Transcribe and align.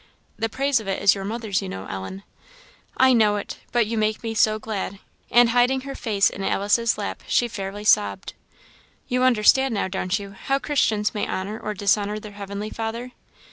"The 0.35 0.49
praise 0.49 0.79
of 0.79 0.87
it 0.87 0.99
is 0.99 1.13
your 1.13 1.25
mother's, 1.25 1.61
you 1.61 1.69
know, 1.69 1.85
Ellen." 1.87 2.23
"I 2.97 3.13
know 3.13 3.35
it 3.35 3.59
but 3.71 3.85
you 3.85 3.99
make 3.99 4.23
me 4.23 4.33
so 4.33 4.57
glad!" 4.57 4.97
And 5.29 5.49
hiding 5.51 5.81
her 5.81 5.93
face 5.93 6.27
in 6.27 6.43
Alice's 6.43 6.97
lap, 6.97 7.21
she 7.27 7.47
fairly 7.47 7.83
sobbed. 7.83 8.33
"You 9.07 9.21
understand 9.21 9.75
now, 9.75 9.87
don't 9.87 10.17
you, 10.17 10.31
how 10.31 10.57
Christians 10.57 11.13
may 11.13 11.27
honour 11.27 11.59
or 11.59 11.75
dishonour 11.75 12.17
their 12.17 12.31
Heavenly 12.31 12.71
Father?" 12.71 13.11